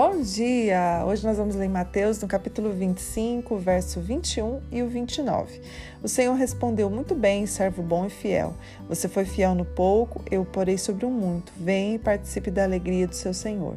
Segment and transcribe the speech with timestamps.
[0.00, 1.02] Bom dia!
[1.04, 5.60] Hoje nós vamos ler Mateus no capítulo 25, verso 21 e o 29.
[6.00, 8.54] O Senhor respondeu muito bem, servo bom e fiel.
[8.88, 11.52] Você foi fiel no pouco, eu porei sobre o muito.
[11.56, 13.74] Venha e participe da alegria do seu Senhor.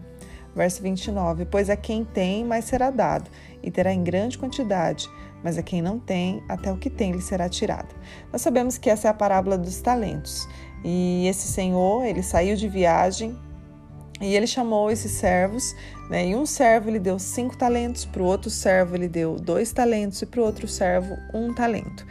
[0.56, 3.28] Verso 29: Pois a quem tem, mais será dado,
[3.64, 5.10] e terá em grande quantidade,
[5.44, 7.96] mas a quem não tem, até o que tem lhe será tirado.
[8.32, 10.48] Nós sabemos que essa é a parábola dos talentos.
[10.86, 13.36] E esse senhor, ele saiu de viagem
[14.22, 15.76] e ele chamou esses servos,
[16.10, 16.28] né?
[16.28, 20.22] E um servo ele deu cinco talentos, para o outro servo ele deu dois talentos
[20.22, 22.06] e para o outro servo um talento.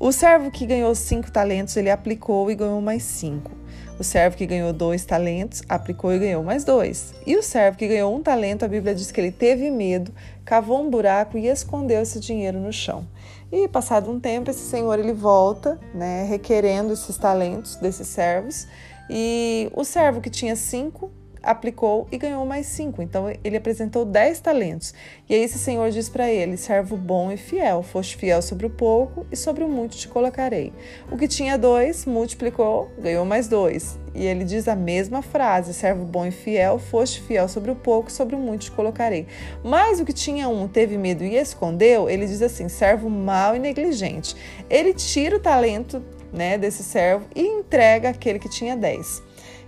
[0.00, 3.52] O servo que ganhou cinco talentos ele aplicou e ganhou mais cinco.
[3.98, 7.14] O servo que ganhou dois talentos aplicou e ganhou mais dois.
[7.26, 10.12] E o servo que ganhou um talento, a Bíblia diz que ele teve medo,
[10.44, 13.06] cavou um buraco e escondeu esse dinheiro no chão.
[13.52, 18.66] E passado um tempo, esse senhor ele volta, né, requerendo esses talentos desses servos.
[19.08, 23.02] E o servo que tinha cinco aplicou e ganhou mais cinco.
[23.02, 24.94] Então ele apresentou dez talentos.
[25.28, 28.70] E aí esse senhor diz para ele: servo bom e fiel, foste fiel sobre o
[28.70, 30.72] pouco e sobre o muito te colocarei.
[31.10, 33.98] O que tinha dois multiplicou, ganhou mais dois.
[34.14, 38.10] E ele diz a mesma frase: servo bom e fiel, foste fiel sobre o pouco,
[38.10, 39.26] sobre o muito te colocarei.
[39.64, 43.58] Mas o que tinha um teve medo e escondeu, ele diz assim: servo mau e
[43.58, 44.36] negligente.
[44.68, 49.22] Ele tira o talento né, desse servo e entrega aquele que tinha dez.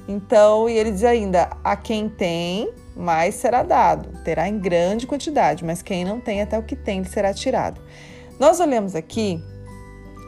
[0.06, 5.64] Então, e ele diz ainda: a quem tem, mais será dado, terá em grande quantidade,
[5.64, 7.80] mas quem não tem, até o que tem, será tirado.
[8.38, 9.42] Nós olhamos aqui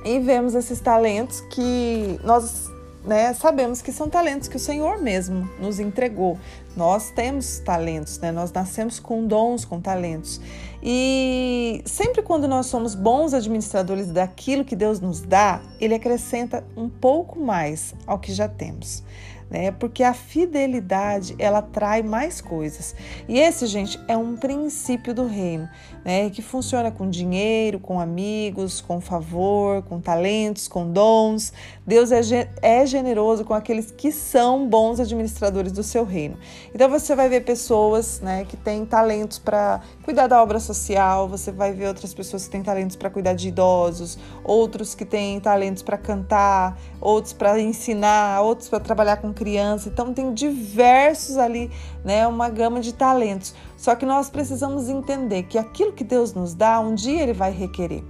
[0.05, 2.70] e vemos esses talentos que nós
[3.05, 6.38] né, sabemos que são talentos que o Senhor mesmo nos entregou.
[6.77, 8.30] Nós temos talentos, né?
[8.30, 10.40] Nós nascemos com dons, com talentos.
[10.83, 16.88] E sempre quando nós somos bons administradores daquilo que Deus nos dá, ele acrescenta um
[16.88, 19.02] pouco mais ao que já temos
[19.50, 19.70] né?
[19.70, 22.94] Porque a fidelidade ela trai mais coisas.
[23.28, 25.69] E esse, gente, é um princípio do reino,
[26.05, 26.28] né?
[26.30, 31.52] Que funciona com dinheiro, com amigos, com favor, com talentos, com dons.
[31.86, 36.36] Deus é, é generoso com aqueles que são bons administradores do seu reino.
[36.74, 41.28] Então você vai ver pessoas, né, que têm talentos para cuidar da obra social.
[41.28, 45.39] Você vai ver outras pessoas que têm talentos para cuidar de idosos, outros que têm
[45.39, 49.89] talentos para cantar, outros para ensinar, outros para trabalhar com criança.
[49.89, 51.70] Então tem diversos ali,
[52.05, 53.55] né, uma gama de talentos.
[53.77, 57.52] Só que nós precisamos entender que aquilo que Deus nos dá, um dia ele vai
[57.52, 58.02] requerer.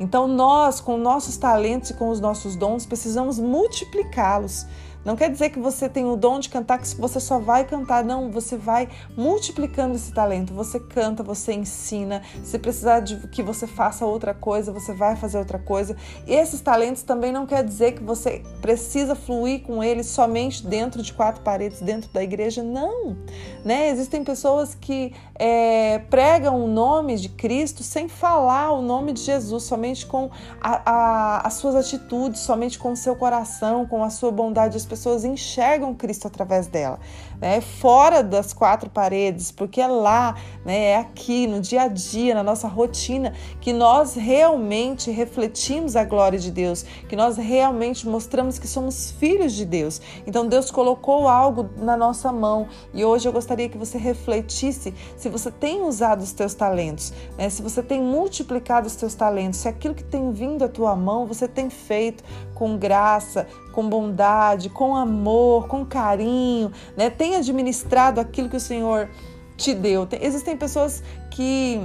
[0.00, 4.66] Então nós, com nossos talentos e com os nossos dons, precisamos multiplicá-los.
[5.04, 8.04] Não quer dizer que você tem o dom de cantar, que você só vai cantar.
[8.04, 10.54] Não, você vai multiplicando esse talento.
[10.54, 12.22] Você canta, você ensina.
[12.44, 15.96] Se precisar de que você faça outra coisa, você vai fazer outra coisa.
[16.26, 21.02] E esses talentos também não quer dizer que você precisa fluir com eles somente dentro
[21.02, 22.62] de quatro paredes, dentro da igreja.
[22.62, 23.16] Não.
[23.64, 23.88] Né?
[23.88, 29.64] Existem pessoas que é, pregam o nome de Cristo sem falar o nome de Jesus,
[29.64, 30.30] somente com
[30.60, 34.91] a, a, as suas atitudes, somente com o seu coração, com a sua bondade espiritual
[34.92, 37.00] pessoas enxergam Cristo através dela,
[37.40, 37.62] né?
[37.62, 40.36] Fora das quatro paredes, porque é lá,
[40.66, 40.90] né?
[40.90, 46.38] É aqui no dia a dia, na nossa rotina, que nós realmente refletimos a glória
[46.38, 50.02] de Deus, que nós realmente mostramos que somos filhos de Deus.
[50.26, 55.28] Então Deus colocou algo na nossa mão e hoje eu gostaria que você refletisse se
[55.30, 57.48] você tem usado os teus talentos, né?
[57.48, 61.24] Se você tem multiplicado os teus talentos, se aquilo que tem vindo à tua mão
[61.24, 62.22] você tem feito
[62.54, 67.10] com graça, com bondade, com amor, com carinho, né?
[67.10, 69.08] Tem administrado aquilo que o Senhor
[69.56, 70.06] te deu.
[70.06, 71.80] Tem, existem pessoas que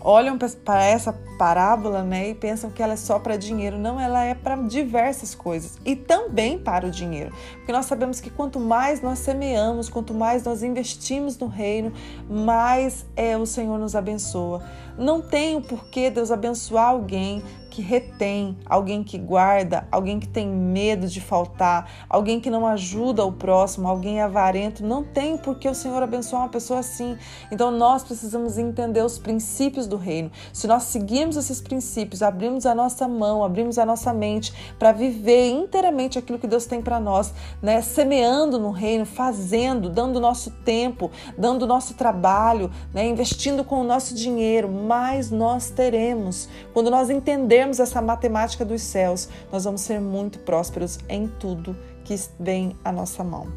[0.00, 3.76] olham para essa parábola né, e pensam que ela é só para dinheiro.
[3.76, 7.32] Não, ela é para diversas coisas e também para o dinheiro.
[7.56, 11.92] Porque nós sabemos que quanto mais nós semeamos, quanto mais nós investimos no reino,
[12.30, 14.62] mais é o Senhor nos abençoa.
[14.96, 17.42] Não tem o porquê Deus abençoar alguém
[17.76, 23.22] que retém, alguém que guarda, alguém que tem medo de faltar, alguém que não ajuda
[23.22, 24.82] o próximo, alguém avarento.
[24.82, 27.18] Não tem por que o Senhor abençoar uma pessoa assim.
[27.52, 30.30] Então nós precisamos entender os princípios do reino.
[30.54, 35.50] Se nós seguirmos esses princípios, abrirmos a nossa mão, abrirmos a nossa mente para viver
[35.50, 37.82] inteiramente aquilo que Deus tem para nós, né?
[37.82, 43.06] Semeando no reino, fazendo, dando nosso tempo, dando nosso trabalho, né?
[43.06, 46.48] Investindo com o nosso dinheiro, mais nós teremos.
[46.72, 52.14] Quando nós entendermos essa matemática dos céus, nós vamos ser muito prósperos em tudo que
[52.38, 53.48] vem à nossa mão.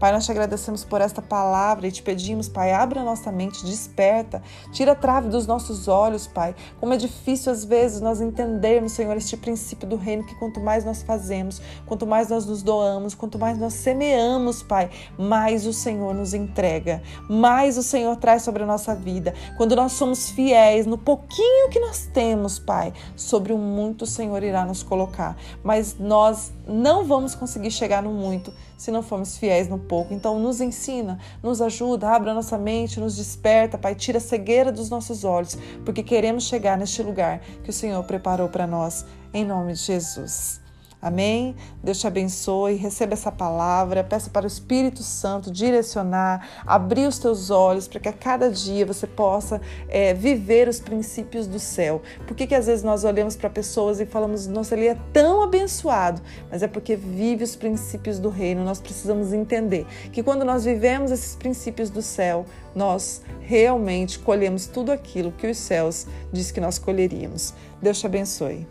[0.00, 4.42] Pai, nós te agradecemos por esta palavra e te pedimos, Pai, abra nossa mente, desperta,
[4.72, 6.54] tira a trave dos nossos olhos, Pai.
[6.80, 10.86] Como é difícil às vezes nós entendermos, Senhor, este princípio do reino que quanto mais
[10.86, 14.88] nós fazemos, quanto mais nós nos doamos, quanto mais nós semeamos, Pai,
[15.18, 19.34] mais o Senhor nos entrega, mais o Senhor traz sobre a nossa vida.
[19.58, 24.42] Quando nós somos fiéis no pouquinho que nós temos, Pai, sobre o muito o Senhor
[24.42, 25.36] irá nos colocar.
[25.62, 30.14] Mas nós não vamos conseguir chegar no muito se não formos fiéis no pouco.
[30.14, 34.88] Então, nos ensina, nos ajuda, abra nossa mente, nos desperta, Pai, tira a cegueira dos
[34.88, 39.04] nossos olhos, porque queremos chegar neste lugar que o Senhor preparou para nós,
[39.34, 40.67] em nome de Jesus.
[41.00, 41.54] Amém?
[41.82, 47.50] Deus te abençoe, receba essa palavra, peça para o Espírito Santo direcionar, abrir os teus
[47.50, 52.02] olhos para que a cada dia você possa é, viver os princípios do céu.
[52.26, 55.42] Por que, que às vezes nós olhamos para pessoas e falamos, nossa, ele é tão
[55.42, 56.20] abençoado?
[56.50, 58.64] Mas é porque vive os princípios do reino.
[58.64, 62.44] Nós precisamos entender que quando nós vivemos esses princípios do céu,
[62.74, 67.54] nós realmente colhemos tudo aquilo que os céus diz que nós colheríamos.
[67.80, 68.66] Deus te abençoe.